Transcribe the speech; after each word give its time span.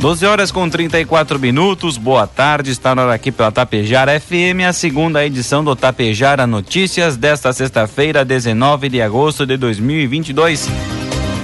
12 0.00 0.24
horas 0.24 0.50
com 0.50 0.66
34 0.66 1.38
minutos. 1.38 1.98
Boa 1.98 2.26
tarde, 2.26 2.70
está 2.70 2.94
na 2.94 3.02
hora 3.02 3.12
aqui 3.12 3.30
pela 3.30 3.52
Tapejara 3.52 4.18
FM, 4.18 4.64
a 4.66 4.72
segunda 4.72 5.26
edição 5.26 5.62
do 5.62 5.76
Tapejara 5.76 6.46
Notícias 6.46 7.18
desta 7.18 7.52
sexta-feira, 7.52 8.24
19 8.24 8.88
de 8.88 9.02
agosto 9.02 9.44
de 9.44 9.58
2022. 9.58 10.70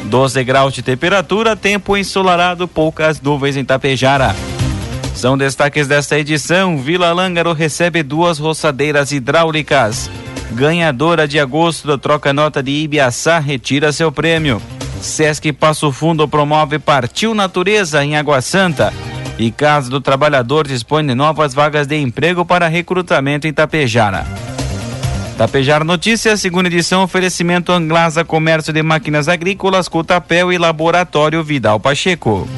12 0.04 0.42
graus 0.42 0.72
de 0.72 0.82
temperatura, 0.82 1.54
tempo 1.54 1.98
ensolarado, 1.98 2.66
poucas 2.66 3.20
nuvens 3.20 3.58
em 3.58 3.64
Tapejara. 3.64 4.34
São 5.14 5.36
destaques 5.36 5.86
desta 5.86 6.18
edição: 6.18 6.78
Vila 6.78 7.12
Lângaro 7.12 7.52
recebe 7.52 8.02
duas 8.02 8.38
roçadeiras 8.38 9.12
hidráulicas. 9.12 10.10
Ganhadora 10.52 11.28
de 11.28 11.38
agosto 11.38 11.86
da 11.86 11.98
troca-nota 11.98 12.62
de 12.62 12.70
Ibiaçá 12.70 13.38
retira 13.38 13.92
seu 13.92 14.10
prêmio. 14.10 14.62
Sesc 15.06 15.52
Passo 15.52 15.92
Fundo 15.92 16.26
promove 16.26 16.78
Partiu 16.78 17.32
Natureza 17.32 18.04
em 18.04 18.16
Água 18.16 18.40
Santa. 18.40 18.92
E 19.38 19.50
Casa 19.50 19.88
do 19.88 20.00
Trabalhador 20.00 20.66
dispõe 20.66 21.06
de 21.06 21.14
novas 21.14 21.54
vagas 21.54 21.86
de 21.86 21.96
emprego 21.96 22.44
para 22.44 22.66
recrutamento 22.66 23.46
em 23.46 23.52
Tapejara. 23.52 24.26
Tapejara 25.38 25.84
Notícias, 25.84 26.40
segunda 26.40 26.68
edição, 26.68 27.02
oferecimento 27.02 27.70
Anglasa 27.70 28.24
Comércio 28.24 28.72
de 28.72 28.82
Máquinas 28.82 29.28
Agrícolas, 29.28 29.88
Cotapel 29.88 30.52
e 30.52 30.58
Laboratório 30.58 31.44
Vidal 31.44 31.78
Pacheco. 31.78 32.48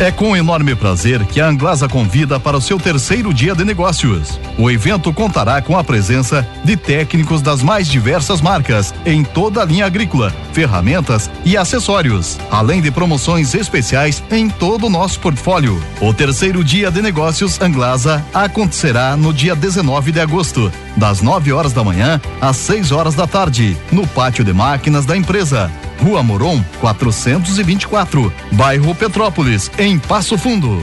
É 0.00 0.10
com 0.10 0.34
enorme 0.34 0.74
prazer 0.74 1.22
que 1.26 1.42
a 1.42 1.46
Anglasa 1.46 1.86
convida 1.86 2.40
para 2.40 2.56
o 2.56 2.60
seu 2.60 2.78
terceiro 2.78 3.34
dia 3.34 3.54
de 3.54 3.66
negócios. 3.66 4.40
O 4.56 4.70
evento 4.70 5.12
contará 5.12 5.60
com 5.60 5.76
a 5.76 5.84
presença 5.84 6.48
de 6.64 6.74
técnicos 6.74 7.42
das 7.42 7.62
mais 7.62 7.86
diversas 7.86 8.40
marcas 8.40 8.94
em 9.04 9.22
toda 9.22 9.60
a 9.60 9.64
linha 9.66 9.84
agrícola, 9.84 10.34
ferramentas 10.54 11.30
e 11.44 11.54
acessórios, 11.54 12.38
além 12.50 12.80
de 12.80 12.90
promoções 12.90 13.54
especiais 13.54 14.24
em 14.30 14.48
todo 14.48 14.86
o 14.86 14.90
nosso 14.90 15.20
portfólio. 15.20 15.78
O 16.00 16.14
terceiro 16.14 16.64
dia 16.64 16.90
de 16.90 17.02
negócios 17.02 17.60
Anglasa 17.60 18.24
acontecerá 18.32 19.14
no 19.18 19.34
dia 19.34 19.54
19 19.54 20.12
de 20.12 20.20
agosto, 20.20 20.72
das 20.96 21.20
9 21.20 21.52
horas 21.52 21.74
da 21.74 21.84
manhã 21.84 22.18
às 22.40 22.56
6 22.56 22.90
horas 22.90 23.14
da 23.14 23.26
tarde, 23.26 23.76
no 23.92 24.06
pátio 24.06 24.46
de 24.46 24.54
máquinas 24.54 25.04
da 25.04 25.14
empresa. 25.14 25.70
Rua 26.02 26.22
Moron, 26.22 26.62
424, 26.80 28.32
bairro 28.52 28.94
Petrópolis, 28.94 29.70
em 29.78 29.98
Passo 29.98 30.38
Fundo. 30.38 30.82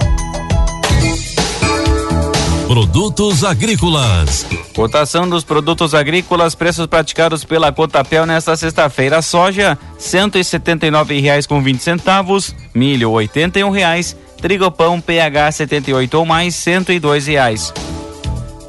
Produtos 2.71 3.43
agrícolas. 3.43 4.45
Cotação 4.73 5.27
dos 5.27 5.43
produtos 5.43 5.93
agrícolas, 5.93 6.55
preços 6.55 6.87
praticados 6.87 7.43
pela 7.43 7.69
Cotapel 7.69 8.25
nesta 8.25 8.55
sexta-feira. 8.55 9.21
Soja, 9.21 9.77
cento 9.99 10.37
e 10.37 10.43
setenta 10.45 10.87
e 10.87 10.89
nove 10.89 11.19
reais 11.19 11.45
com 11.45 11.61
vinte 11.61 11.83
centavos. 11.83 12.55
Milho, 12.73 13.11
oitenta 13.11 13.59
e 13.59 13.63
um 13.65 13.71
reais. 13.71 14.15
Trigo 14.41 14.71
pão 14.71 15.01
PH 15.01 15.51
78 15.51 16.17
ou 16.17 16.25
mais, 16.25 16.55
cento 16.55 16.93
e 16.93 16.99
dois 16.99 17.27
reais. 17.27 17.73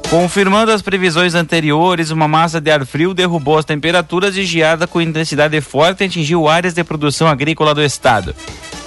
Confirmando 0.09 0.73
as 0.73 0.81
previsões 0.81 1.33
anteriores, 1.33 2.11
uma 2.11 2.27
massa 2.27 2.59
de 2.59 2.69
ar 2.71 2.85
frio 2.85 3.13
derrubou 3.13 3.57
as 3.57 3.63
temperaturas 3.63 4.35
e 4.35 4.43
geada 4.43 4.85
com 4.85 4.99
intensidade 4.99 5.61
forte 5.61 6.03
atingiu 6.03 6.49
áreas 6.49 6.73
de 6.73 6.83
produção 6.83 7.25
agrícola 7.25 7.73
do 7.73 7.81
estado. 7.81 8.35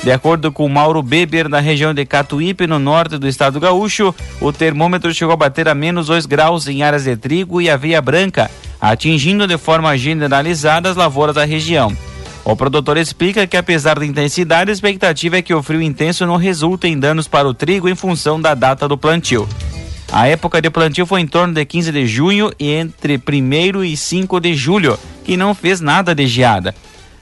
De 0.07 0.13
acordo 0.13 0.53
com 0.53 0.69
Mauro 0.69 1.03
Beber, 1.03 1.49
na 1.49 1.59
região 1.59 1.93
de 1.93 2.07
Catuípe, 2.07 2.65
no 2.65 2.79
norte 2.79 3.19
do 3.19 3.27
estado 3.27 3.59
gaúcho, 3.59 4.15
o 4.41 4.53
termômetro 4.53 5.13
chegou 5.13 5.33
a 5.33 5.37
bater 5.37 5.69
a 5.69 5.75
menos 5.75 6.07
2 6.07 6.27
graus 6.27 6.69
em 6.69 6.85
áreas 6.85 7.03
de 7.03 7.17
trigo 7.17 7.61
e 7.61 7.69
aveia 7.69 8.01
branca, 8.01 8.49
atingindo 8.81 9.49
de 9.49 9.59
forma 9.59 9.99
generalizada 9.99 10.89
as 10.89 10.95
lavouras 10.95 11.35
da 11.35 11.45
região. 11.45 11.93
O 12.45 12.55
produtor 12.55 12.97
explica 12.99 13.49
que, 13.49 13.57
apesar 13.57 13.99
da 13.99 14.07
intensidade, 14.07 14.71
a 14.71 14.73
expectativa 14.73 15.39
é 15.39 15.43
que 15.43 15.53
o 15.53 15.61
frio 15.61 15.83
intenso 15.83 16.25
não 16.25 16.37
resulte 16.37 16.87
em 16.87 16.97
danos 16.97 17.27
para 17.27 17.49
o 17.49 17.53
trigo 17.53 17.89
em 17.89 17.97
função 17.97 18.41
da 18.41 18.55
data 18.55 18.87
do 18.87 18.97
plantio. 18.97 19.49
A 20.13 20.29
época 20.29 20.63
de 20.63 20.71
plantio 20.71 21.05
foi 21.05 21.21
em 21.21 21.27
torno 21.27 21.53
de 21.53 21.65
15 21.65 21.91
de 21.91 22.07
junho 22.07 22.53
e 22.61 22.71
entre 22.71 23.21
1 23.21 23.83
e 23.83 23.97
5 23.97 24.39
de 24.39 24.55
julho, 24.55 24.97
que 25.25 25.37
não 25.37 25.53
fez 25.53 25.81
nada 25.81 26.15
de 26.15 26.29
geada 26.29 26.73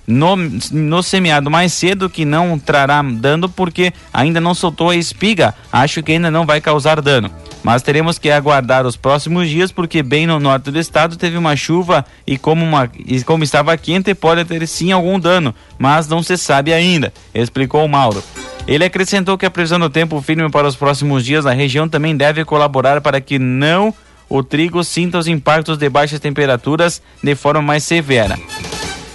no, 0.07 0.37
no 0.37 1.03
semeado 1.03 1.51
mais 1.51 1.73
cedo, 1.73 2.11
que 2.11 2.25
não 2.25 2.59
trará 2.59 3.03
dano 3.03 3.49
porque 3.49 3.93
ainda 4.13 4.41
não 4.41 4.55
soltou 4.55 4.91
a 4.91 4.97
espiga. 4.97 5.55
Acho 5.73 6.03
que 6.03 6.13
ainda 6.13 6.31
não 6.31 6.47
vai 6.47 6.61
causar 6.61 7.01
dano. 7.01 7.31
Mas 7.63 7.83
teremos 7.83 8.19
que 8.19 8.31
aguardar 8.31 8.87
os 8.87 8.97
próximos 8.97 9.49
dias, 9.49 9.73
porque 9.73 10.03
bem 10.03 10.27
no 10.27 10.39
norte 10.39 10.71
do 10.71 10.79
estado 10.79 11.17
teve 11.17 11.39
uma 11.39 11.57
chuva 11.57 12.05
e 12.27 12.37
como, 12.37 12.63
uma, 12.63 12.91
e 13.07 13.23
como 13.23 13.43
estava 13.43 13.77
quente, 13.79 14.15
pode 14.15 14.45
ter 14.45 14.67
sim 14.69 14.93
algum 14.93 15.19
dano, 15.19 15.55
mas 15.79 16.07
não 16.07 16.23
se 16.23 16.37
sabe 16.37 16.75
ainda, 16.75 17.13
explicou 17.35 17.89
Mauro. 17.89 18.23
Ele 18.67 18.85
acrescentou 18.85 19.39
que 19.39 19.47
a 19.47 19.51
previsão 19.51 19.79
do 19.79 19.91
tempo 19.91 20.21
firme 20.21 20.51
para 20.51 20.69
os 20.69 20.77
próximos 20.77 21.25
dias 21.25 21.45
na 21.45 21.53
região 21.53 21.89
também 21.89 22.17
deve 22.17 22.45
colaborar 22.45 23.01
para 23.01 23.21
que 23.21 23.39
não 23.39 23.95
o 24.29 24.43
trigo 24.43 24.83
sinta 24.83 25.19
os 25.19 25.27
impactos 25.27 25.79
de 25.79 25.89
baixas 25.89 26.21
temperaturas 26.21 27.03
de 27.23 27.35
forma 27.35 27.63
mais 27.63 27.85
severa. 27.85 28.39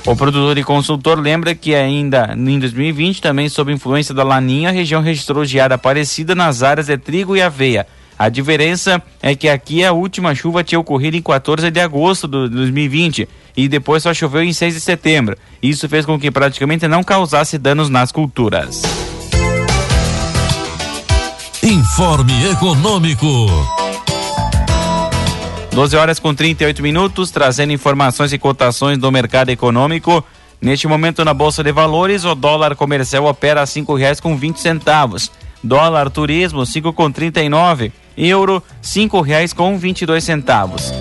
O 0.05 0.15
produtor 0.15 0.57
e 0.57 0.63
consultor 0.63 1.19
lembra 1.19 1.53
que 1.53 1.75
ainda 1.75 2.33
em 2.35 2.57
2020, 2.57 3.21
também 3.21 3.49
sob 3.49 3.71
influência 3.71 4.13
da 4.13 4.23
laninha, 4.23 4.69
a 4.69 4.71
região 4.71 5.01
registrou 5.01 5.43
geada 5.45 5.77
parecida 5.77 6.33
nas 6.33 6.63
áreas 6.63 6.87
de 6.87 6.97
trigo 6.97 7.35
e 7.35 7.41
aveia. 7.41 7.85
A 8.17 8.27
diferença 8.27 9.01
é 9.21 9.33
que 9.33 9.47
aqui 9.47 9.83
a 9.83 9.93
última 9.93 10.35
chuva 10.35 10.63
tinha 10.63 10.79
ocorrido 10.79 11.15
em 11.15 11.21
14 11.21 11.71
de 11.71 11.79
agosto 11.79 12.27
de 12.27 12.49
2020 12.49 13.29
e 13.55 13.67
depois 13.69 14.03
só 14.03 14.13
choveu 14.13 14.43
em 14.43 14.51
6 14.51 14.73
de 14.73 14.81
setembro. 14.81 15.37
Isso 15.63 15.87
fez 15.87 16.05
com 16.05 16.19
que 16.19 16.29
praticamente 16.29 16.85
não 16.87 17.01
causasse 17.01 17.57
danos 17.57 17.89
nas 17.89 18.11
culturas. 18.11 18.81
Informe 21.63 22.51
Econômico. 22.51 23.78
12 25.71 25.95
horas 25.95 26.19
com 26.19 26.33
38 26.33 26.81
minutos, 26.81 27.31
trazendo 27.31 27.71
informações 27.71 28.33
e 28.33 28.37
cotações 28.37 28.97
do 28.97 29.11
mercado 29.11 29.49
econômico. 29.49 30.23
Neste 30.61 30.87
momento 30.87 31.23
na 31.23 31.33
Bolsa 31.33 31.63
de 31.63 31.71
Valores, 31.71 32.25
o 32.25 32.35
dólar 32.35 32.75
comercial 32.75 33.25
opera 33.25 33.61
a 33.61 33.65
cinco 33.65 33.95
reais 33.95 34.19
com 34.19 34.35
vinte 34.35 34.59
centavos. 34.59 35.31
Dólar 35.63 36.09
turismo, 36.09 36.65
cinco 36.65 36.91
com 36.91 37.11
trinta 37.11 37.41
e 37.41 37.47
nove. 37.47 37.93
Euro, 38.17 38.61
cinco 38.81 39.21
reais 39.21 39.53
com 39.53 39.77
vinte 39.77 40.01
e 40.01 40.05
dois 40.05 40.23
centavos. 40.23 40.91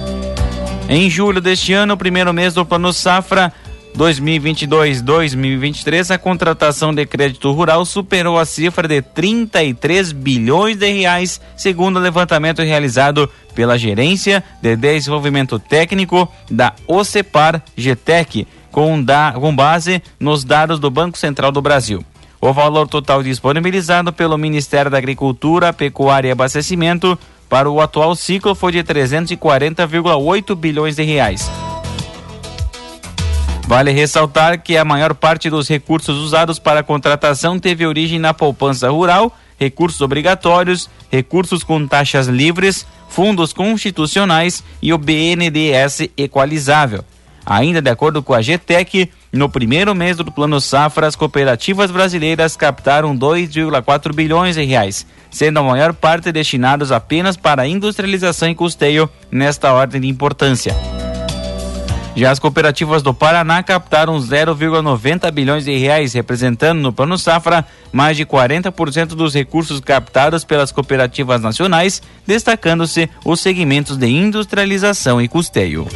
Em 0.88 1.10
julho 1.10 1.40
deste 1.40 1.72
ano, 1.72 1.96
primeiro 1.96 2.32
mês 2.32 2.54
do 2.54 2.64
Plano 2.64 2.92
Safra, 2.92 3.52
2022-2023, 3.98 6.14
a 6.14 6.18
contratação 6.18 6.94
de 6.94 7.04
crédito 7.04 7.50
rural 7.50 7.84
superou 7.84 8.38
a 8.38 8.46
cifra 8.46 8.86
de 8.86 9.02
33 9.02 10.12
bilhões 10.12 10.76
de 10.76 10.88
reais, 10.88 11.40
segundo 11.56 11.96
o 11.96 12.00
levantamento 12.00 12.62
realizado 12.62 13.28
pela 13.56 13.76
Gerência 13.76 14.44
de 14.62 14.76
Desenvolvimento 14.76 15.58
Técnico 15.58 16.32
da 16.48 16.74
OCEPAR 16.86 17.60
GTEC, 17.76 18.46
com, 18.70 19.02
da, 19.02 19.32
com 19.32 19.52
base 19.54 20.00
nos 20.20 20.44
dados 20.44 20.78
do 20.78 20.90
Banco 20.90 21.18
Central 21.18 21.50
do 21.50 21.60
Brasil. 21.60 22.04
O 22.40 22.52
valor 22.52 22.86
total 22.86 23.20
disponibilizado 23.20 24.12
pelo 24.12 24.38
Ministério 24.38 24.92
da 24.92 24.98
Agricultura, 24.98 25.72
Pecuária 25.72 26.28
e 26.28 26.30
Abastecimento 26.30 27.18
para 27.48 27.68
o 27.68 27.80
atual 27.80 28.14
ciclo 28.14 28.54
foi 28.54 28.70
de 28.70 28.84
340,8 28.84 30.54
bilhões 30.54 30.94
de 30.94 31.02
reais. 31.02 31.50
Vale 33.68 33.92
ressaltar 33.92 34.62
que 34.62 34.78
a 34.78 34.84
maior 34.84 35.14
parte 35.14 35.50
dos 35.50 35.68
recursos 35.68 36.16
usados 36.16 36.58
para 36.58 36.80
a 36.80 36.82
contratação 36.82 37.58
teve 37.58 37.84
origem 37.84 38.18
na 38.18 38.32
poupança 38.32 38.88
rural, 38.88 39.36
recursos 39.60 40.00
obrigatórios, 40.00 40.88
recursos 41.12 41.62
com 41.62 41.86
taxas 41.86 42.28
livres, 42.28 42.86
fundos 43.10 43.52
constitucionais 43.52 44.64
e 44.80 44.90
o 44.90 44.96
BNDES 44.96 46.08
equalizável. 46.16 47.04
Ainda 47.44 47.82
de 47.82 47.90
acordo 47.90 48.22
com 48.22 48.32
a 48.32 48.40
GTEC, 48.40 49.10
no 49.30 49.50
primeiro 49.50 49.94
mês 49.94 50.16
do 50.16 50.32
Plano 50.32 50.62
Safra, 50.62 51.06
as 51.06 51.14
cooperativas 51.14 51.90
brasileiras 51.90 52.56
captaram 52.56 53.14
2,4 53.14 54.14
bilhões 54.14 54.56
de 54.56 54.64
reais, 54.64 55.06
sendo 55.30 55.60
a 55.60 55.62
maior 55.62 55.92
parte 55.92 56.32
destinados 56.32 56.90
apenas 56.90 57.36
para 57.36 57.68
industrialização 57.68 58.48
e 58.48 58.54
custeio 58.54 59.10
nesta 59.30 59.70
ordem 59.74 60.00
de 60.00 60.08
importância. 60.08 60.74
Já 62.18 62.32
as 62.32 62.40
cooperativas 62.40 63.00
do 63.00 63.14
Paraná 63.14 63.62
captaram 63.62 64.18
0,90 64.18 65.30
bilhões 65.30 65.64
de 65.66 65.78
reais, 65.78 66.14
representando 66.14 66.80
no 66.80 66.92
Plano 66.92 67.16
Safra 67.16 67.64
mais 67.92 68.16
de 68.16 68.26
40% 68.26 69.10
dos 69.10 69.32
recursos 69.32 69.78
captados 69.78 70.42
pelas 70.42 70.72
cooperativas 70.72 71.40
nacionais, 71.40 72.02
destacando-se 72.26 73.08
os 73.24 73.38
segmentos 73.38 73.96
de 73.96 74.08
industrialização 74.08 75.22
e 75.22 75.28
custeio. 75.28 75.86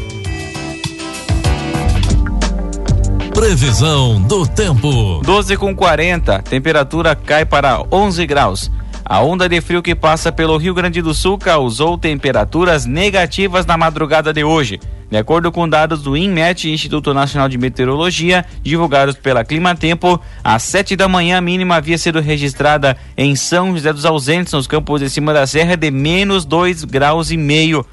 Previsão 3.34 4.22
do 4.22 4.46
tempo. 4.46 5.20
12 5.25 5.56
com 5.56 5.75
40, 5.75 6.40
temperatura 6.42 7.16
cai 7.16 7.44
para 7.44 7.82
11 7.90 8.25
graus. 8.26 8.70
A 9.04 9.20
onda 9.20 9.48
de 9.48 9.60
frio 9.60 9.82
que 9.82 9.96
passa 9.96 10.30
pelo 10.30 10.56
Rio 10.56 10.72
Grande 10.72 11.02
do 11.02 11.12
Sul 11.12 11.36
causou 11.36 11.98
temperaturas 11.98 12.86
negativas 12.86 13.66
na 13.66 13.76
madrugada 13.76 14.32
de 14.32 14.44
hoje. 14.44 14.78
De 15.12 15.19
acordo 15.19 15.53
com 15.53 15.69
dados 15.69 16.00
do 16.00 16.17
INMET, 16.17 16.70
Instituto 16.70 17.12
Nacional 17.12 17.47
de 17.47 17.59
Meteorologia, 17.59 18.47
divulgados 18.62 19.14
pela 19.14 19.44
Climatempo, 19.44 20.19
às 20.43 20.62
7 20.62 20.97
da 20.97 21.06
manhã 21.06 21.37
a 21.37 21.41
mínima 21.43 21.76
havia 21.76 21.99
sido 21.99 22.19
registrada 22.19 22.97
em 23.14 23.37
São 23.37 23.75
José 23.75 23.93
dos 23.93 24.06
Ausentes, 24.06 24.55
nos 24.55 24.67
campos 24.67 25.03
de 25.03 25.11
cima 25.11 25.35
da 25.35 25.47
serra, 25.47 25.76
de 25.76 25.91
menos 25.91 26.47
2 26.47 26.85
graus 26.85 27.31
e 27.31 27.37
meio 27.37 27.85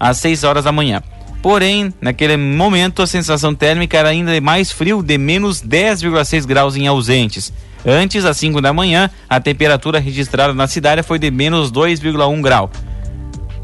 às 0.00 0.16
6 0.16 0.44
horas 0.44 0.64
da 0.64 0.72
manhã. 0.72 1.02
Porém, 1.42 1.92
naquele 2.00 2.38
momento 2.38 3.02
a 3.02 3.06
sensação 3.06 3.54
térmica 3.54 3.98
era 3.98 4.08
ainda 4.08 4.40
mais 4.40 4.72
frio, 4.72 5.02
de 5.02 5.18
menos 5.18 5.62
10,6 5.62 6.46
graus 6.46 6.74
em 6.74 6.86
ausentes. 6.86 7.52
Antes, 7.84 8.24
às 8.24 8.38
5 8.38 8.62
da 8.62 8.72
manhã, 8.72 9.10
a 9.28 9.38
temperatura 9.38 9.98
registrada 9.98 10.54
na 10.54 10.66
cidade 10.66 11.02
foi 11.02 11.18
de 11.18 11.30
menos 11.30 11.70
2,1 11.70 12.40
grau. 12.40 12.70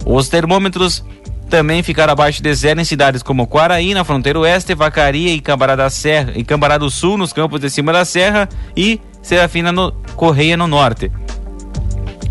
Os 0.04 0.28
termômetros 0.28 1.02
também 1.48 1.82
ficaram 1.82 2.12
abaixo 2.12 2.42
de 2.42 2.54
zero 2.54 2.80
em 2.80 2.84
cidades 2.84 3.22
como 3.22 3.46
Quaraí, 3.46 3.94
na 3.94 4.04
fronteira 4.04 4.38
oeste, 4.38 4.74
Vacaria 4.74 5.32
e 5.32 5.40
Cambará 5.40 5.74
da 5.74 5.90
Serra, 5.90 6.32
e 6.36 6.44
Cambará 6.44 6.78
do 6.78 6.90
Sul, 6.90 7.16
nos 7.16 7.32
campos 7.32 7.60
de 7.60 7.70
cima 7.70 7.92
da 7.92 8.04
serra, 8.04 8.48
e 8.76 9.00
Serafina 9.22 9.72
no 9.72 9.92
Correia 10.14 10.56
no 10.56 10.66
norte. 10.66 11.10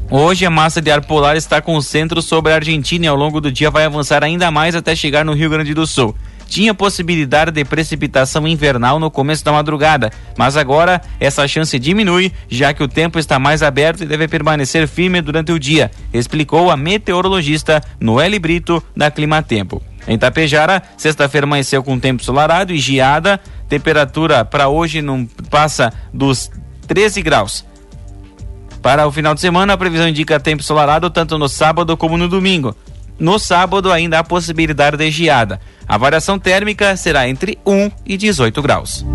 Hoje 0.10 0.46
a 0.46 0.50
massa 0.50 0.82
de 0.82 0.90
ar 0.90 1.02
polar 1.02 1.36
está 1.36 1.62
com 1.62 1.76
o 1.76 1.82
centro 1.82 2.22
sobre 2.22 2.54
a 2.54 2.56
Argentina 2.56 3.06
e 3.06 3.08
ao 3.10 3.16
longo 3.16 3.42
do 3.42 3.52
dia 3.52 3.70
vai 3.70 3.84
avançar 3.84 4.24
ainda 4.24 4.50
mais 4.50 4.74
até 4.74 4.96
chegar 4.96 5.26
no 5.26 5.34
Rio 5.34 5.50
Grande 5.50 5.74
do 5.74 5.86
Sul 5.86 6.16
tinha 6.48 6.74
possibilidade 6.74 7.52
de 7.52 7.64
precipitação 7.66 8.48
invernal 8.48 9.00
no 9.00 9.12
começo 9.12 9.44
da 9.44 9.52
madrugada, 9.52 10.12
mas 10.38 10.58
agora 10.58 11.02
essa 11.20 11.48
chance 11.48 11.78
diminui, 11.78 12.32
já 12.50 12.74
que 12.74 12.84
o 12.84 12.88
tempo 12.88 13.20
está 13.20 13.38
mais 13.38 13.62
aberto 13.62 14.02
e 14.02 14.06
deve 14.06 14.28
permanecer 14.28 14.88
firme 14.88 15.22
durante 15.22 15.52
o 15.52 15.60
dia, 15.60 15.92
explicou 16.14 16.72
a 16.72 16.78
meteorologista 16.78 17.82
Noelle 18.00 18.40
Brito 18.40 18.82
da 18.96 19.12
Climatempo. 19.12 19.82
Em 20.08 20.18
Tapejara, 20.18 20.82
sexta-feira 20.96 21.46
amanheceu 21.46 21.84
com 21.84 22.00
tempo 22.00 22.24
solarado 22.24 22.72
e 22.72 22.80
geada, 22.80 23.40
temperatura 23.68 24.46
para 24.46 24.70
hoje 24.70 25.02
não 25.02 25.26
passa 25.50 25.92
dos 26.14 26.50
13 26.88 27.22
graus. 27.22 27.66
Para 28.82 29.06
o 29.06 29.12
final 29.12 29.36
de 29.36 29.42
semana, 29.42 29.74
a 29.74 29.78
previsão 29.78 30.08
indica 30.08 30.40
tempo 30.40 30.64
solarado 30.64 31.10
tanto 31.10 31.38
no 31.38 31.50
sábado 31.50 31.98
como 31.98 32.18
no 32.18 32.30
domingo. 32.30 32.74
No 33.20 33.40
sábado 33.40 33.92
ainda 33.92 34.20
há 34.20 34.24
possibilidade 34.24 34.98
de 34.98 35.10
geada. 35.10 35.60
A 35.88 35.98
variação 35.98 36.38
térmica 36.38 36.96
será 36.96 37.28
entre 37.28 37.58
1 37.66 37.92
e 38.06 38.18
18 38.18 38.62
graus. 38.62 39.06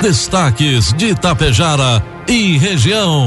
Destaques 0.00 0.92
de 0.94 1.08
Itapejara 1.08 2.02
e 2.26 2.56
região. 2.56 3.26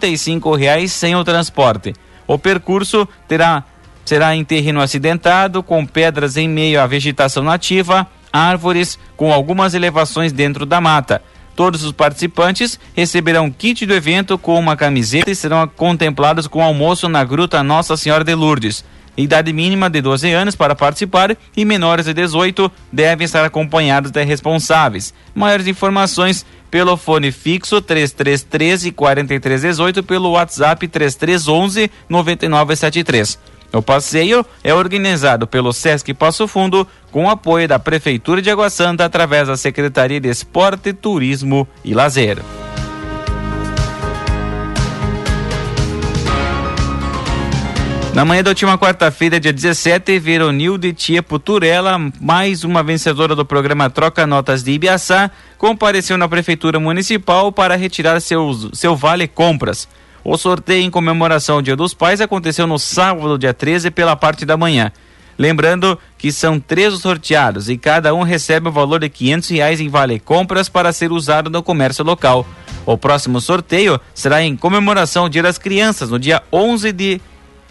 reais 0.59 0.90
sem 0.90 1.14
o 1.14 1.23
transporte. 1.23 1.93
O 2.26 2.38
percurso 2.38 3.07
terá 3.28 3.62
será 4.07 4.35
em 4.35 4.43
terreno 4.43 4.81
acidentado, 4.81 5.62
com 5.62 5.85
pedras 5.85 6.38
em 6.38 6.49
meio 6.49 6.81
à 6.81 6.87
vegetação 6.87 7.43
nativa, 7.43 8.07
árvores 8.33 8.99
com 9.16 9.33
algumas 9.33 9.75
elevações 9.75 10.33
dentro 10.33 10.64
da 10.64 10.81
mata. 10.81 11.21
Todos 11.55 11.85
os 11.85 11.93
participantes 11.93 12.79
receberão 12.95 13.51
kit 13.51 13.87
do 13.87 13.95
evento 13.95 14.37
com 14.37 14.59
uma 14.59 14.77
camiseta 14.77 15.31
e 15.31 15.37
serão 15.37 15.67
contemplados 15.69 16.47
com 16.47 16.63
almoço 16.63 17.09
na 17.09 17.25
Gruta 17.25 17.63
Nossa 17.63 17.97
Senhora 17.97 18.25
de 18.25 18.35
Lourdes. 18.35 18.85
Idade 19.17 19.53
mínima 19.53 19.89
de 19.89 20.01
12 20.01 20.33
anos 20.33 20.57
para 20.57 20.75
participar 20.75 21.37
e 21.57 21.65
menores 21.65 22.07
de 22.07 22.13
18 22.13 22.71
devem 22.91 23.25
estar 23.25 23.45
acompanhados 23.45 24.11
de 24.11 24.25
responsáveis. 24.25 25.15
Maiores 25.33 25.69
informações 25.69 26.45
pelo 26.69 26.97
fone 26.97 27.31
fixo 27.31 27.81
3313 27.81 28.91
4318 28.91 30.03
pelo 30.03 30.33
WhatsApp 30.33 30.89
3311 30.89 31.89
9973. 32.09 33.39
O 33.75 33.83
passeio 33.83 34.47
é 34.62 34.73
organizado 34.73 35.49
pelo 35.49 35.73
Sesc 35.73 36.14
Passo 36.14 36.47
Fundo 36.47 36.87
com 37.11 37.28
apoio 37.28 37.66
da 37.66 37.76
Prefeitura 37.76 38.40
de 38.40 38.49
Água 38.49 38.71
Santa 38.71 39.04
através 39.04 39.49
da 39.49 39.57
Secretaria 39.57 40.21
de 40.21 40.28
Esporte, 40.28 40.93
Turismo 40.93 41.66
e 41.85 41.93
Lazer. 41.93 42.38
Na 48.14 48.25
manhã 48.25 48.45
da 48.45 48.50
última 48.50 48.78
quarta-feira, 48.78 49.40
dia 49.40 49.52
17, 49.52 50.21
Veronilde 50.21 50.93
Tiepo 50.93 51.37
Turella, 51.40 51.99
mais 52.21 52.62
uma 52.62 52.81
vencedora 52.81 53.35
do 53.35 53.45
programa 53.45 53.90
Troca 53.90 54.25
Notas 54.25 54.62
de 54.62 54.71
Ibiaçá, 54.71 55.33
compareceu 55.59 56.16
na 56.16 56.28
Prefeitura 56.28 56.78
Municipal 56.78 57.50
para 57.50 57.75
retirar 57.75 58.21
seus, 58.21 58.71
seu 58.73 58.95
Vale 58.95 59.26
Compras. 59.26 59.88
O 60.25 60.38
sorteio 60.38 60.83
em 60.83 60.90
comemoração 60.90 61.57
ao 61.57 61.62
Dia 61.62 61.76
dos 61.76 61.93
Pais 61.93 62.19
aconteceu 62.19 62.66
no 62.66 62.78
sábado, 62.78 63.38
dia 63.38 63.52
13, 63.52 63.90
pela 63.90 64.16
parte 64.16 64.47
da 64.47 64.57
manhã. 64.57 64.90
Lembrando 65.38 65.99
que 66.16 66.33
são 66.33 66.59
três 66.59 66.95
os 66.95 67.02
sorteados 67.02 67.69
e 67.69 67.76
cada 67.76 68.14
um 68.14 68.23
recebe 68.23 68.69
o 68.69 68.73
valor 68.73 69.00
de 69.00 69.11
quinhentos 69.11 69.50
reais 69.50 69.81
em 69.81 69.88
vale 69.88 70.19
compras 70.19 70.69
para 70.69 70.93
ser 70.95 71.12
usado 71.12 71.50
no 71.50 71.62
comércio 71.62 72.02
local. 72.02 72.47
O 72.87 72.97
próximo 72.97 73.38
sorteio 73.38 74.00
será 74.14 74.43
em 74.43 74.57
comemoração 74.57 75.25
ao 75.25 75.28
Dia 75.28 75.43
das 75.43 75.59
Crianças, 75.59 76.09
no 76.09 76.19
dia 76.19 76.43
11 76.50 76.90
de 76.93 77.21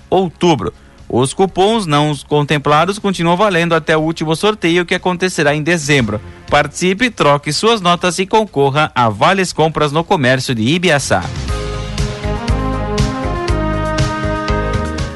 outubro. 0.08 0.72
Os 1.10 1.34
cupons 1.34 1.88
não 1.88 2.16
contemplados 2.28 3.00
continuam 3.00 3.38
valendo 3.38 3.74
até 3.74 3.98
o 3.98 4.02
último 4.02 4.36
sorteio 4.36 4.86
que 4.86 4.96
acontecerá 4.96 5.56
em 5.56 5.64
dezembro. 5.64 6.22
Participe, 6.50 7.10
troque 7.10 7.52
suas 7.52 7.82
notas 7.82 8.20
e 8.20 8.28
concorra 8.28 8.92
a 8.94 9.10
vales 9.10 9.52
compras 9.52 9.92
no 9.92 10.04
comércio 10.04 10.54
de 10.54 10.64
Ibiaçá. 10.64 11.24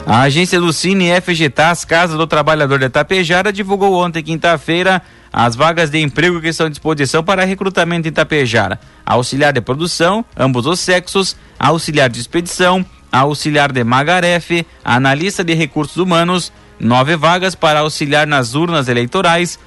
A 0.09 0.21
agência 0.21 0.57
do 0.57 0.71
Cine 0.71 1.09
FGTAS 1.19 1.83
Casa 1.83 2.15
do 2.15 2.25
Trabalhador 2.25 2.79
de 2.79 2.87
Tapejara 2.87 3.51
divulgou 3.51 3.93
ontem, 3.93 4.23
quinta-feira, 4.23 5.01
as 5.33 5.53
vagas 5.53 5.89
de 5.89 5.99
emprego 5.99 6.39
que 6.39 6.47
estão 6.47 6.67
à 6.67 6.69
disposição 6.69 7.21
para 7.21 7.43
recrutamento 7.43 8.07
em 8.07 8.11
Tapejara. 8.13 8.79
Auxiliar 9.05 9.51
de 9.51 9.59
produção, 9.59 10.23
ambos 10.37 10.65
os 10.65 10.79
sexos, 10.79 11.35
auxiliar 11.59 12.09
de 12.09 12.21
expedição, 12.21 12.85
auxiliar 13.11 13.69
de 13.69 13.83
magarefe, 13.83 14.65
analista 14.81 15.43
de 15.43 15.53
recursos 15.53 15.97
humanos, 15.97 16.53
nove 16.79 17.17
vagas 17.17 17.53
para 17.53 17.81
auxiliar 17.81 18.25
nas 18.25 18.55
urnas 18.55 18.87
eleitorais, 18.87 19.59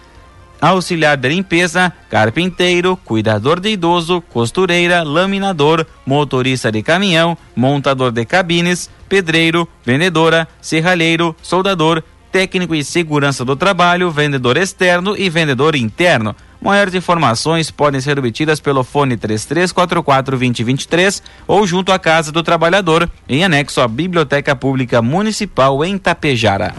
auxiliar 0.60 1.16
de 1.16 1.28
limpeza, 1.28 1.92
carpinteiro, 2.08 2.96
cuidador 2.96 3.58
de 3.60 3.70
idoso, 3.70 4.20
costureira, 4.20 5.02
laminador, 5.02 5.86
motorista 6.04 6.70
de 6.70 6.82
caminhão, 6.82 7.36
montador 7.56 8.12
de 8.12 8.24
cabines, 8.24 8.90
pedreiro, 9.08 9.68
vendedora, 9.84 10.46
serralheiro, 10.60 11.34
soldador, 11.42 12.02
técnico 12.30 12.74
e 12.74 12.84
segurança 12.84 13.44
do 13.44 13.56
trabalho, 13.56 14.10
vendedor 14.10 14.56
externo 14.56 15.16
e 15.16 15.28
vendedor 15.28 15.74
interno. 15.74 16.34
Maiores 16.60 16.94
informações 16.94 17.70
podem 17.70 18.00
ser 18.00 18.18
obtidas 18.18 18.60
pelo 18.60 18.84
fone 18.84 19.16
3344 19.16 20.36
2023 20.36 21.22
ou 21.46 21.66
junto 21.66 21.90
à 21.90 21.98
Casa 21.98 22.30
do 22.30 22.42
Trabalhador, 22.42 23.10
em 23.26 23.42
anexo 23.42 23.80
à 23.80 23.88
Biblioteca 23.88 24.54
Pública 24.54 25.00
Municipal 25.00 25.82
em 25.84 25.96
Tapejara. 25.96 26.74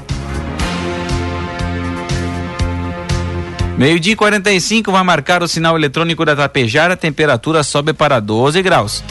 Meio-dia 3.82 4.16
45 4.16 4.92
vai 4.92 5.04
marcar 5.04 5.42
o 5.42 5.48
sinal 5.48 5.76
eletrônico 5.76 6.24
da 6.24 6.36
Tapejara, 6.36 6.94
a 6.94 6.96
temperatura 6.96 7.64
sobe 7.64 7.94
para 7.94 8.20
12 8.20 8.62
graus. 8.62 9.04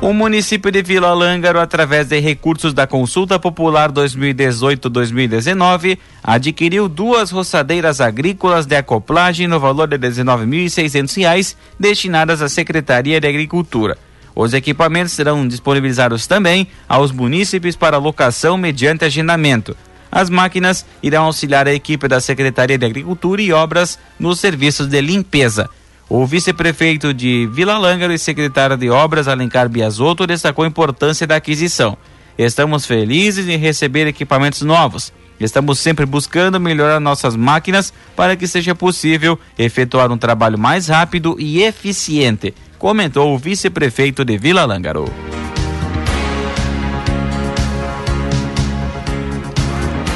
O 0.00 0.12
município 0.12 0.72
de 0.72 0.82
Vila 0.82 1.14
Lângaro, 1.14 1.60
através 1.60 2.08
de 2.08 2.18
recursos 2.18 2.74
da 2.74 2.88
Consulta 2.88 3.38
Popular 3.38 3.92
2018-2019, 3.92 5.96
adquiriu 6.24 6.88
duas 6.88 7.30
roçadeiras 7.30 8.00
agrícolas 8.00 8.66
de 8.66 8.74
acoplagem 8.74 9.46
no 9.46 9.60
valor 9.60 9.86
de 9.86 9.94
R$ 9.94 10.10
19.600, 10.10 11.54
destinadas 11.78 12.42
à 12.42 12.48
Secretaria 12.48 13.20
de 13.20 13.28
Agricultura. 13.28 13.96
Os 14.34 14.54
equipamentos 14.54 15.12
serão 15.12 15.46
disponibilizados 15.46 16.26
também 16.26 16.66
aos 16.88 17.12
munícipes 17.12 17.76
para 17.76 17.96
locação 17.96 18.58
mediante 18.58 19.04
agendamento. 19.04 19.76
As 20.14 20.30
máquinas 20.30 20.86
irão 21.02 21.24
auxiliar 21.24 21.66
a 21.66 21.74
equipe 21.74 22.06
da 22.06 22.20
Secretaria 22.20 22.78
de 22.78 22.86
Agricultura 22.86 23.42
e 23.42 23.52
Obras 23.52 23.98
nos 24.16 24.38
serviços 24.38 24.86
de 24.86 25.00
limpeza. 25.00 25.68
O 26.08 26.24
vice-prefeito 26.24 27.12
de 27.12 27.48
Vila 27.52 27.76
Lângaro 27.76 28.12
e 28.12 28.18
secretário 28.18 28.76
de 28.76 28.88
Obras, 28.88 29.26
Alencar 29.26 29.68
Biasotto, 29.68 30.24
destacou 30.24 30.64
a 30.64 30.68
importância 30.68 31.26
da 31.26 31.34
aquisição. 31.34 31.98
Estamos 32.38 32.86
felizes 32.86 33.48
em 33.48 33.56
receber 33.56 34.06
equipamentos 34.06 34.62
novos. 34.62 35.12
Estamos 35.40 35.80
sempre 35.80 36.06
buscando 36.06 36.60
melhorar 36.60 37.00
nossas 37.00 37.34
máquinas 37.34 37.92
para 38.14 38.36
que 38.36 38.46
seja 38.46 38.72
possível 38.72 39.36
efetuar 39.58 40.12
um 40.12 40.18
trabalho 40.18 40.56
mais 40.56 40.86
rápido 40.86 41.34
e 41.40 41.60
eficiente, 41.60 42.54
comentou 42.78 43.34
o 43.34 43.38
vice-prefeito 43.38 44.24
de 44.24 44.38
Vila 44.38 44.64
Lângaro. 44.64 45.12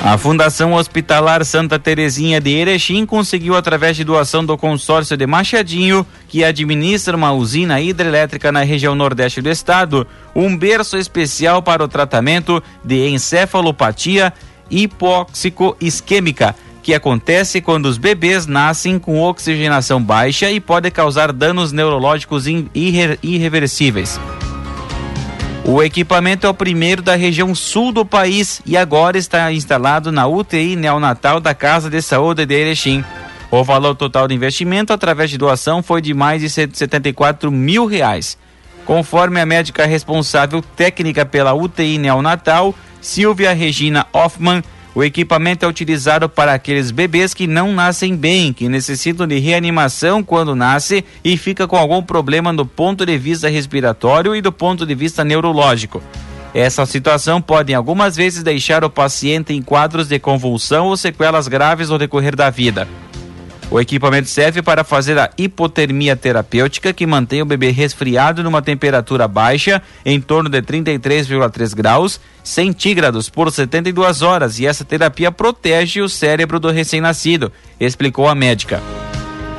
A 0.04 0.16
Fundação 0.16 0.74
Hospitalar 0.74 1.44
Santa 1.44 1.76
Terezinha 1.78 2.40
de 2.40 2.50
Erechim 2.50 3.04
conseguiu, 3.04 3.56
através 3.56 3.96
de 3.96 4.04
doação 4.04 4.44
do 4.44 4.56
consórcio 4.56 5.16
de 5.16 5.26
Machadinho, 5.26 6.06
que 6.28 6.44
administra 6.44 7.16
uma 7.16 7.32
usina 7.32 7.80
hidrelétrica 7.80 8.52
na 8.52 8.62
região 8.62 8.94
nordeste 8.94 9.42
do 9.42 9.50
estado, 9.50 10.06
um 10.34 10.56
berço 10.56 10.96
especial 10.96 11.62
para 11.62 11.82
o 11.82 11.88
tratamento 11.88 12.62
de 12.84 13.08
encefalopatia 13.08 14.32
hipóxico-isquêmica, 14.70 16.54
que 16.80 16.94
acontece 16.94 17.60
quando 17.60 17.86
os 17.86 17.98
bebês 17.98 18.46
nascem 18.46 18.98
com 18.98 19.20
oxigenação 19.20 20.00
baixa 20.00 20.50
e 20.50 20.60
pode 20.60 20.90
causar 20.92 21.32
danos 21.32 21.72
neurológicos 21.72 22.46
irre 22.46 23.18
irreversíveis. 23.22 24.18
O 25.64 25.82
equipamento 25.82 26.46
é 26.46 26.50
o 26.50 26.54
primeiro 26.54 27.02
da 27.02 27.14
região 27.14 27.54
sul 27.54 27.92
do 27.92 28.04
país 28.04 28.62
e 28.64 28.76
agora 28.76 29.18
está 29.18 29.52
instalado 29.52 30.10
na 30.10 30.26
UTI 30.26 30.76
neonatal 30.76 31.40
da 31.40 31.54
Casa 31.54 31.90
de 31.90 32.00
Saúde 32.00 32.46
de 32.46 32.54
Erechim. 32.54 33.04
O 33.50 33.62
valor 33.62 33.94
total 33.94 34.26
do 34.26 34.34
investimento 34.34 34.92
através 34.92 35.30
de 35.30 35.38
doação 35.38 35.82
foi 35.82 36.00
de 36.00 36.14
mais 36.14 36.40
de 36.40 36.48
174 36.48 37.50
mil 37.50 37.86
reais. 37.86 38.38
Conforme 38.84 39.40
a 39.40 39.46
médica 39.46 39.84
responsável 39.84 40.62
técnica 40.62 41.26
pela 41.26 41.52
UTI 41.52 41.98
neonatal, 41.98 42.74
Silvia 43.00 43.52
Regina 43.52 44.06
Hoffman, 44.12 44.62
o 44.94 45.04
equipamento 45.04 45.64
é 45.64 45.68
utilizado 45.68 46.28
para 46.28 46.54
aqueles 46.54 46.90
bebês 46.90 47.34
que 47.34 47.46
não 47.46 47.72
nascem 47.72 48.16
bem, 48.16 48.52
que 48.52 48.68
necessitam 48.68 49.26
de 49.26 49.38
reanimação 49.38 50.22
quando 50.22 50.56
nasce 50.56 51.04
e 51.22 51.36
fica 51.36 51.68
com 51.68 51.76
algum 51.76 52.02
problema 52.02 52.52
do 52.52 52.66
ponto 52.66 53.04
de 53.04 53.16
vista 53.16 53.48
respiratório 53.48 54.34
e 54.34 54.40
do 54.40 54.50
ponto 54.50 54.84
de 54.84 54.94
vista 54.94 55.24
neurológico. 55.24 56.02
Essa 56.54 56.86
situação 56.86 57.40
pode 57.40 57.74
algumas 57.74 58.16
vezes 58.16 58.42
deixar 58.42 58.82
o 58.82 58.90
paciente 58.90 59.52
em 59.52 59.62
quadros 59.62 60.08
de 60.08 60.18
convulsão 60.18 60.86
ou 60.86 60.96
sequelas 60.96 61.46
graves 61.46 61.90
ao 61.90 61.98
decorrer 61.98 62.34
da 62.34 62.50
vida. 62.50 62.88
O 63.70 63.78
equipamento 63.78 64.28
serve 64.28 64.62
para 64.62 64.82
fazer 64.82 65.18
a 65.18 65.28
hipotermia 65.36 66.16
terapêutica, 66.16 66.90
que 66.90 67.06
mantém 67.06 67.42
o 67.42 67.46
bebê 67.46 67.70
resfriado 67.70 68.42
numa 68.42 68.62
temperatura 68.62 69.28
baixa, 69.28 69.82
em 70.06 70.18
torno 70.18 70.48
de 70.48 70.62
33,3 70.62 71.74
graus 71.74 72.18
centígrados 72.42 73.28
por 73.28 73.52
72 73.52 74.22
horas, 74.22 74.58
e 74.58 74.66
essa 74.66 74.86
terapia 74.86 75.30
protege 75.30 76.00
o 76.00 76.08
cérebro 76.08 76.58
do 76.58 76.70
recém-nascido, 76.70 77.52
explicou 77.78 78.26
a 78.26 78.34
médica. 78.34 78.82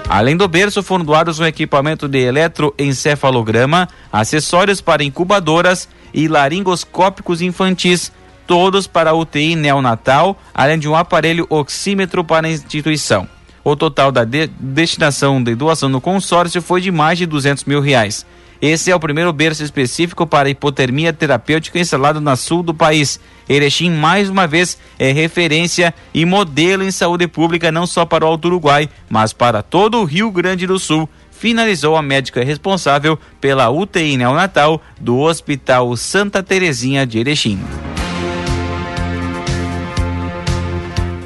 Além 0.10 0.36
do 0.36 0.48
berço, 0.48 0.82
foram 0.82 1.06
doados 1.06 1.40
um 1.40 1.46
equipamento 1.46 2.08
de 2.08 2.18
eletroencefalograma, 2.18 3.88
acessórios 4.12 4.82
para 4.82 5.04
incubadoras 5.04 5.88
e 6.12 6.28
laringoscópicos 6.28 7.44
infantis, 7.44 8.12
todos 8.48 8.88
para 8.88 9.14
UTI 9.14 9.56
neonatal, 9.56 10.36
além 10.52 10.80
de 10.80 10.90
um 10.90 10.96
aparelho 10.96 11.46
oxímetro 11.48 12.24
para 12.24 12.48
a 12.48 12.50
instituição. 12.50 13.30
O 13.64 13.76
total 13.76 14.12
da 14.12 14.24
de 14.24 14.48
destinação 14.60 15.42
de 15.44 15.56
doação 15.56 15.90
no 15.90 16.02
consórcio 16.02 16.62
foi 16.62 16.82
de 16.82 16.92
mais 16.92 17.18
de 17.18 17.26
200 17.26 17.66
mil 17.66 17.82
reais. 17.82 18.26
Esse 18.62 18.92
é 18.92 18.96
o 18.96 19.00
primeiro 19.00 19.32
berço 19.32 19.64
específico 19.64 20.28
para 20.28 20.50
hipotermia 20.50 21.14
terapêutica 21.14 21.80
instalado 21.80 22.20
na 22.20 22.36
sul 22.36 22.62
do 22.62 22.74
país. 22.74 23.20
Erechim, 23.48 23.90
mais 23.90 24.30
uma 24.30 24.46
vez, 24.46 24.78
é 24.98 25.14
referência 25.14 25.94
e 26.14 26.26
modelo 26.26 26.84
em 26.84 26.92
saúde 26.92 27.26
pública 27.26 27.72
não 27.72 27.88
só 27.88 28.06
para 28.06 28.26
o 28.26 28.28
Alto 28.28 28.50
Uruguai, 28.50 28.90
mas 29.10 29.32
para 29.32 29.64
todo 29.64 30.00
o 30.00 30.04
Rio 30.04 30.30
Grande 30.30 30.68
do 30.68 30.78
Sul. 30.78 31.08
Finalizou 31.32 31.96
a 31.96 32.02
médica 32.02 32.44
responsável 32.44 33.18
pela 33.40 33.70
UTI 33.70 34.18
neonatal 34.18 34.82
do 35.00 35.18
Hospital 35.20 35.96
Santa 35.96 36.44
Terezinha 36.44 37.08
de 37.08 37.18
Erechim. 37.18 37.58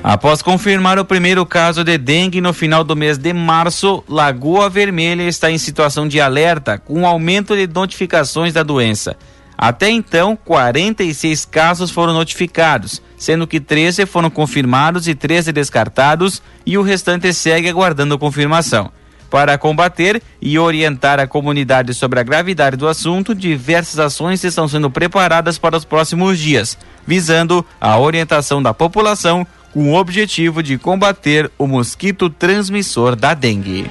Após 0.03 0.41
confirmar 0.41 1.00
o 1.00 1.05
primeiro 1.05 1.45
caso 1.45 1.81
de 1.81 1.98
dengue 1.98 2.41
no 2.41 2.51
final 2.51 2.83
do 2.83 2.93
mês 2.93 3.17
de 3.17 3.31
março, 3.31 4.03
Lagoa 4.05 4.69
Vermelha 4.69 5.24
está 5.24 5.50
em 5.50 5.57
situação 5.57 6.10
de 6.10 6.19
alerta, 6.19 6.77
com 6.77 7.07
aumento 7.07 7.55
de 7.55 7.65
notificações 7.67 8.51
da 8.51 8.63
doença. 8.63 9.15
Até 9.57 9.89
então, 9.89 10.36
46 10.36 11.45
casos 11.45 11.89
foram 11.89 12.12
notificados, 12.12 13.01
sendo 13.15 13.48
que 13.48 13.62
13 13.62 14.05
foram 14.05 14.29
confirmados 14.29 15.07
e 15.07 15.15
13 15.15 15.53
descartados, 15.53 16.43
e 16.65 16.77
o 16.77 16.81
restante 16.81 17.31
segue 17.31 17.69
aguardando 17.69 18.19
confirmação. 18.19 18.91
Para 19.29 19.57
combater 19.57 20.22
e 20.41 20.60
orientar 20.60 21.17
a 21.17 21.25
comunidade 21.25 21.93
sobre 21.93 22.19
a 22.19 22.24
gravidade 22.24 22.75
do 22.75 22.89
assunto, 22.89 23.33
diversas 23.33 24.00
ações 24.00 24.43
estão 24.43 24.67
sendo 24.67 24.91
preparadas 24.91 25.57
para 25.57 25.77
os 25.77 25.86
próximos 25.86 26.38
dias, 26.38 26.77
visando 27.07 27.65
a 27.79 27.98
orientação 27.98 28.62
da 28.62 28.74
população 28.74 29.48
com 29.74 29.92
o 29.92 29.96
objetivo 29.96 30.62
de 30.62 30.77
combater 30.77 31.51
o 31.58 31.65
mosquito 31.65 32.30
transmissor 32.30 33.15
da 33.15 33.34
dengue. 33.34 33.88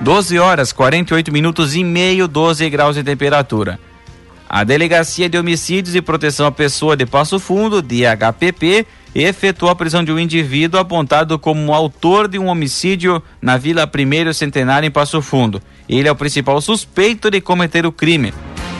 12 0.00 0.38
horas 0.38 0.72
48 0.72 1.32
minutos 1.32 1.74
e 1.74 1.82
meio, 1.82 2.28
12 2.28 2.70
graus 2.70 2.94
de 2.94 3.02
temperatura. 3.02 3.80
A 4.48 4.62
Delegacia 4.62 5.28
de 5.28 5.36
Homicídios 5.36 5.96
e 5.96 6.00
Proteção 6.00 6.46
à 6.46 6.52
Pessoa 6.52 6.96
de 6.96 7.04
Passo 7.04 7.40
Fundo, 7.40 7.82
DHPP, 7.82 8.86
efetuou 9.12 9.72
a 9.72 9.74
prisão 9.74 10.04
de 10.04 10.12
um 10.12 10.18
indivíduo 10.18 10.78
apontado 10.78 11.36
como 11.40 11.74
autor 11.74 12.28
de 12.28 12.38
um 12.38 12.46
homicídio 12.46 13.20
na 13.42 13.56
Vila 13.56 13.84
Primeiro 13.84 14.32
Centenário 14.32 14.86
em 14.86 14.90
Passo 14.90 15.20
Fundo. 15.20 15.60
Ele 15.88 16.06
é 16.06 16.12
o 16.12 16.16
principal 16.16 16.60
suspeito 16.60 17.28
de 17.28 17.40
cometer 17.40 17.84
o 17.84 17.90
crime, 17.90 18.32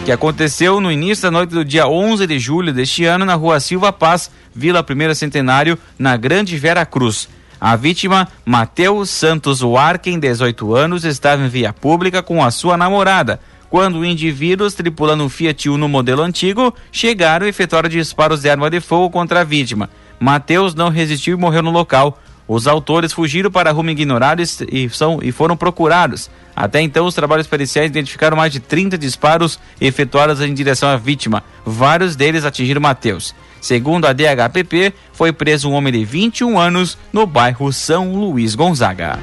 que 0.07 0.13
aconteceu 0.13 0.81
no 0.81 0.93
início 0.93 1.25
da 1.25 1.33
noite 1.33 1.51
do 1.51 1.65
dia 1.65 1.89
11 1.89 2.29
de 2.29 2.39
julho 2.39 2.73
deste 2.73 3.05
ano 3.05 3.25
na 3.25 3.35
rua 3.35 3.59
Silva 3.59 3.93
Paz, 3.93 4.31
Vila 4.55 4.81
Primeiro 4.81 5.13
Centenário, 5.17 5.77
na 5.99 6.17
Grande 6.17 6.57
Vera 6.57 6.87
Cruz. 6.87 7.29
A 7.61 7.75
vítima, 7.75 8.29
Matheus 8.45 9.11
Santos 9.11 9.63
Warken, 9.63 10.21
18 10.21 10.77
anos, 10.77 11.05
estava 11.05 11.43
em 11.43 11.49
via 11.49 11.73
pública 11.73 12.23
com 12.23 12.45
a 12.45 12.53
sua 12.53 12.77
namorada, 12.77 13.41
quando 13.69 14.05
indivíduos 14.05 14.75
tripulando 14.75 15.25
um 15.25 15.29
Fiat 15.29 15.69
Uno 15.69 15.89
modelo 15.89 16.23
antigo 16.23 16.73
chegaram 16.93 17.45
e 17.45 17.49
efetuaram 17.49 17.89
disparos 17.89 18.43
de 18.43 18.49
arma 18.49 18.71
de 18.71 18.79
fogo 18.81 19.11
contra 19.11 19.41
a 19.41 19.45
vítima. 19.45 19.91
Mateus 20.21 20.73
não 20.73 20.89
resistiu 20.89 21.37
e 21.37 21.41
morreu 21.41 21.63
no 21.63 21.73
local. 21.73 22.17
Os 22.49 22.67
autores 22.67 23.13
fugiram 23.13 23.51
para 23.51 23.73
rumo 23.73 23.91
ignorado 23.91 24.41
e, 24.41 24.89
são, 24.89 25.19
e 25.23 25.33
foram 25.33 25.57
procurados. 25.57 26.31
Até 26.55 26.81
então, 26.81 27.07
os 27.07 27.15
trabalhos 27.15 27.47
periciais 27.47 27.91
identificaram 27.91 28.37
mais 28.37 28.53
de 28.53 28.61
30 28.61 28.97
disparos 28.97 29.59
efetuados 29.81 30.41
em 30.41 30.55
direção 30.55 30.89
à 30.89 30.97
vítima. 30.97 31.43
Vários 31.65 32.15
deles 32.15 32.45
atingiram 32.45 32.81
Mateus. 32.81 33.35
Segundo 33.61 34.07
a 34.07 34.13
DHPP, 34.13 34.95
foi 35.13 35.33
preso 35.33 35.69
um 35.69 35.73
homem 35.73 35.93
de 35.93 36.05
21 36.05 36.59
anos 36.59 36.97
no 37.13 37.27
bairro 37.27 37.73
São 37.73 38.15
Luís 38.15 38.55
Gonzaga. 38.55 39.19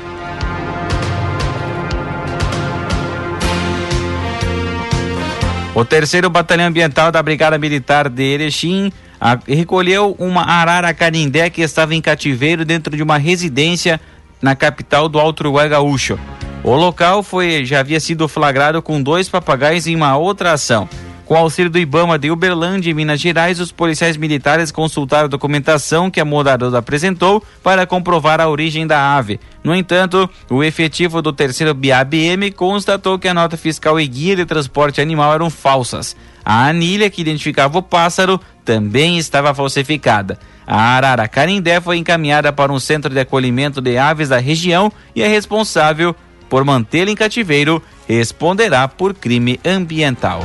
O 5.75 5.83
terceiro 5.83 6.29
batalhão 6.29 6.67
ambiental 6.67 7.11
da 7.11 7.23
Brigada 7.23 7.57
Militar 7.57 8.07
de 8.07 8.21
Erechim 8.21 8.91
a, 9.23 9.39
recolheu 9.47 10.17
uma 10.19 10.41
arara 10.41 10.93
canindé 10.93 11.49
que 11.49 11.61
estava 11.61 11.95
em 11.95 12.01
cativeiro 12.01 12.65
dentro 12.65 12.93
de 12.93 13.01
uma 13.01 13.17
residência 13.17 13.97
na 14.41 14.53
capital 14.53 15.07
do 15.07 15.17
Alto 15.17 15.39
Uruguai 15.39 15.69
Gaúcho. 15.69 16.19
O 16.61 16.75
local 16.75 17.23
foi, 17.23 17.63
já 17.63 17.79
havia 17.79 18.01
sido 18.01 18.27
flagrado 18.27 18.81
com 18.81 19.01
dois 19.01 19.29
papagaios 19.29 19.87
em 19.87 19.95
uma 19.95 20.17
outra 20.17 20.51
ação. 20.51 20.89
Com 21.33 21.39
auxílio 21.39 21.71
do 21.71 21.79
Ibama 21.79 22.19
de 22.19 22.29
Uberlândia 22.29 22.91
e 22.91 22.93
Minas 22.93 23.19
Gerais, 23.19 23.59
os 23.59 23.71
policiais 23.71 24.15
militares 24.15 24.71
consultaram 24.71 25.25
a 25.25 25.29
documentação 25.29 26.11
que 26.11 26.19
a 26.19 26.25
moradora 26.25 26.77
apresentou 26.77 27.43
para 27.63 27.87
comprovar 27.87 28.39
a 28.39 28.47
origem 28.47 28.85
da 28.85 29.15
ave. 29.17 29.39
No 29.63 29.73
entanto, 29.73 30.29
o 30.47 30.63
efetivo 30.63 31.23
do 31.23 31.33
terceiro 31.33 31.73
BABM 31.73 32.51
constatou 32.55 33.17
que 33.17 33.27
a 33.27 33.33
nota 33.33 33.57
fiscal 33.57 33.99
e 33.99 34.05
guia 34.05 34.35
de 34.35 34.45
transporte 34.45 35.01
animal 35.01 35.33
eram 35.33 35.49
falsas. 35.49 36.15
A 36.45 36.67
anilha 36.67 37.09
que 37.09 37.21
identificava 37.21 37.79
o 37.79 37.81
pássaro 37.81 38.39
também 38.63 39.17
estava 39.17 39.55
falsificada. 39.55 40.37
A 40.67 40.79
arara 40.79 41.27
carindé 41.27 41.81
foi 41.81 41.97
encaminhada 41.97 42.53
para 42.53 42.71
um 42.71 42.79
centro 42.79 43.11
de 43.11 43.19
acolhimento 43.19 43.81
de 43.81 43.97
aves 43.97 44.29
da 44.29 44.37
região 44.37 44.93
e 45.15 45.23
é 45.23 45.27
responsável 45.27 46.15
por 46.47 46.63
mantê-la 46.63 47.09
em 47.09 47.15
cativeiro 47.15 47.81
responderá 48.07 48.87
por 48.87 49.15
crime 49.15 49.59
ambiental. 49.65 50.43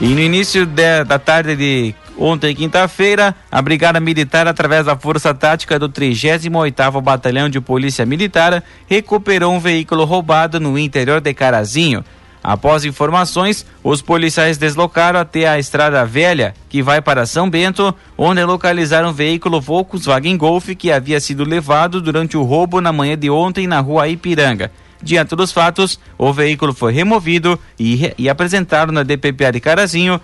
E 0.00 0.08
no 0.08 0.20
início 0.20 0.66
de, 0.66 1.04
da 1.04 1.18
tarde 1.18 1.54
de 1.54 1.94
ontem, 2.18 2.54
quinta-feira, 2.54 3.34
a 3.50 3.62
Brigada 3.62 4.00
Militar, 4.00 4.46
através 4.46 4.86
da 4.86 4.96
Força 4.96 5.32
Tática 5.32 5.78
do 5.78 5.88
38º 5.88 7.00
Batalhão 7.00 7.48
de 7.48 7.60
Polícia 7.60 8.04
Militar, 8.04 8.62
recuperou 8.88 9.52
um 9.52 9.60
veículo 9.60 10.04
roubado 10.04 10.58
no 10.58 10.78
interior 10.78 11.20
de 11.20 11.32
Carazinho. 11.32 12.04
Após 12.42 12.84
informações, 12.84 13.64
os 13.82 14.02
policiais 14.02 14.58
deslocaram 14.58 15.18
até 15.18 15.48
a 15.48 15.58
Estrada 15.58 16.04
Velha, 16.04 16.52
que 16.68 16.82
vai 16.82 17.00
para 17.00 17.24
São 17.24 17.48
Bento, 17.48 17.94
onde 18.18 18.44
localizaram 18.44 19.08
um 19.08 19.14
veículo 19.14 19.62
Volkswagen 19.62 20.36
Golf 20.36 20.68
que 20.76 20.92
havia 20.92 21.20
sido 21.20 21.42
levado 21.42 22.02
durante 22.02 22.36
o 22.36 22.42
roubo 22.42 22.82
na 22.82 22.92
manhã 22.92 23.16
de 23.16 23.30
ontem 23.30 23.66
na 23.66 23.80
rua 23.80 24.08
Ipiranga. 24.08 24.70
Diante 25.04 25.36
dos 25.36 25.52
fatos, 25.52 26.00
o 26.16 26.32
veículo 26.32 26.72
foi 26.72 26.90
removido 26.90 27.60
e, 27.78 28.14
e 28.16 28.26
apresentado 28.26 28.90
na 28.90 29.02
DPPA 29.02 29.52
de 29.52 29.60
Carazinho, 29.60 30.18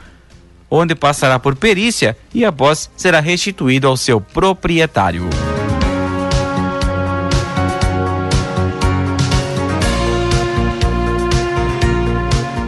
onde 0.70 0.94
passará 0.94 1.38
por 1.38 1.54
perícia 1.54 2.16
e 2.34 2.46
após 2.46 2.90
será 2.96 3.20
restituído 3.20 3.86
ao 3.86 3.96
seu 3.96 4.22
proprietário. 4.22 5.28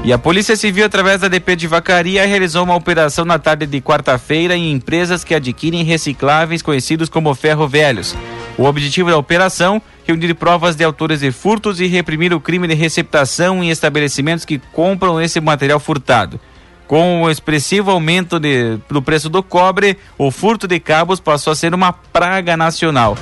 E 0.04 0.12
a 0.12 0.18
Polícia 0.18 0.56
Civil, 0.56 0.84
através 0.84 1.20
da 1.20 1.28
DP 1.28 1.56
de 1.56 1.66
Vacaria, 1.66 2.26
realizou 2.26 2.64
uma 2.64 2.74
operação 2.74 3.24
na 3.24 3.38
tarde 3.38 3.66
de 3.66 3.80
quarta-feira 3.80 4.54
em 4.54 4.72
empresas 4.72 5.24
que 5.24 5.34
adquirem 5.34 5.84
recicláveis 5.84 6.60
conhecidos 6.60 7.08
como 7.08 7.34
ferro 7.34 7.66
velhos. 7.66 8.14
O 8.58 8.64
objetivo 8.64 9.10
da 9.10 9.16
operação 9.16 9.80
reunir 10.04 10.34
provas 10.34 10.76
de 10.76 10.84
autores 10.84 11.20
de 11.20 11.30
furtos 11.30 11.80
e 11.80 11.86
reprimir 11.86 12.32
o 12.32 12.40
crime 12.40 12.66
de 12.66 12.74
receptação 12.74 13.62
em 13.62 13.70
estabelecimentos 13.70 14.44
que 14.44 14.58
compram 14.72 15.20
esse 15.20 15.40
material 15.40 15.80
furtado. 15.80 16.38
Com 16.86 17.22
o 17.22 17.30
expressivo 17.30 17.90
aumento 17.90 18.38
de, 18.38 18.78
do 18.90 19.00
preço 19.00 19.30
do 19.30 19.42
cobre, 19.42 19.96
o 20.18 20.30
furto 20.30 20.68
de 20.68 20.78
cabos 20.78 21.20
passou 21.20 21.52
a 21.52 21.56
ser 21.56 21.72
uma 21.72 21.92
praga 21.92 22.56
nacional. 22.56 23.16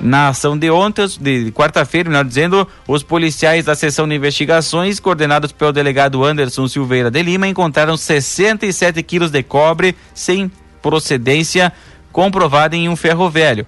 Na 0.00 0.28
ação 0.28 0.58
de 0.58 0.68
ontem, 0.68 1.06
de 1.20 1.52
quarta-feira, 1.52 2.10
melhor 2.10 2.24
dizendo, 2.24 2.66
os 2.88 3.04
policiais 3.04 3.66
da 3.66 3.76
seção 3.76 4.08
de 4.08 4.16
investigações, 4.16 4.98
coordenados 4.98 5.52
pelo 5.52 5.72
delegado 5.72 6.24
Anderson 6.24 6.66
Silveira 6.66 7.08
de 7.08 7.22
Lima, 7.22 7.46
encontraram 7.46 7.96
67 7.96 9.00
quilos 9.04 9.30
de 9.30 9.44
cobre 9.44 9.94
sem 10.12 10.50
procedência 10.82 11.72
comprovada 12.10 12.74
em 12.74 12.88
um 12.88 12.96
ferro 12.96 13.30
velho. 13.30 13.64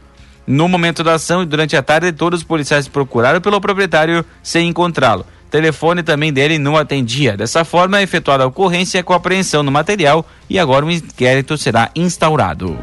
No 0.47 0.69
momento 0.69 1.03
da 1.03 1.15
ação 1.15 1.43
e 1.43 1.47
durante 1.47 1.77
a 1.77 1.83
tarde, 1.83 2.13
todos 2.13 2.41
os 2.41 2.45
policiais 2.45 2.87
procuraram 2.87 3.41
pelo 3.41 3.61
proprietário 3.61 4.25
sem 4.43 4.69
encontrá-lo. 4.69 5.27
Telefone 5.51 6.03
também 6.03 6.33
dele 6.33 6.59
não 6.59 6.77
atendia. 6.77 7.37
Dessa 7.37 7.65
forma, 7.65 7.99
é 7.99 8.03
efetuada 8.03 8.45
a 8.45 8.47
ocorrência 8.47 9.03
com 9.03 9.13
apreensão 9.13 9.63
no 9.63 9.71
material 9.71 10.27
e 10.51 10.59
agora 10.59 10.85
um 10.85 10.91
inquérito 10.91 11.57
será 11.57 11.91
instaurado. 11.95 12.77